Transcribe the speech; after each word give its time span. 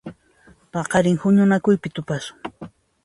Paqarin 0.71 1.19
huñunakuypi 1.23 1.87
tupasun. 1.95 2.37